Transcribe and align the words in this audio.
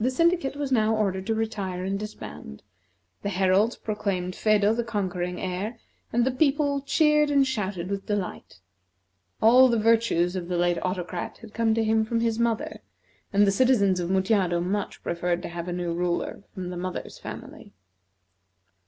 The 0.00 0.10
syndicate 0.10 0.56
was 0.56 0.72
now 0.72 0.96
ordered 0.96 1.24
to 1.28 1.34
retire 1.36 1.84
and 1.84 1.96
disband; 1.96 2.64
the 3.22 3.28
heralds 3.28 3.76
proclaimed 3.76 4.34
Phedo 4.34 4.74
the 4.74 4.82
conquering 4.82 5.40
heir, 5.40 5.78
and 6.12 6.24
the 6.24 6.32
people 6.32 6.80
cheered 6.80 7.30
and 7.30 7.46
shouted 7.46 7.88
with 7.88 8.06
delight. 8.06 8.58
All 9.40 9.68
the 9.68 9.78
virtues 9.78 10.34
of 10.34 10.48
the 10.48 10.58
late 10.58 10.78
Autocrat 10.82 11.38
had 11.42 11.54
come 11.54 11.74
to 11.74 11.84
him 11.84 12.04
from 12.04 12.18
his 12.18 12.40
mother, 12.40 12.82
and 13.32 13.46
the 13.46 13.52
citizens 13.52 14.00
of 14.00 14.10
Mutjado 14.10 14.60
much 14.60 15.00
preferred 15.04 15.42
to 15.42 15.48
have 15.48 15.68
a 15.68 15.72
new 15.72 15.92
ruler 15.94 16.42
from 16.52 16.70
the 16.70 16.76
mother's 16.76 17.20
family. 17.20 17.72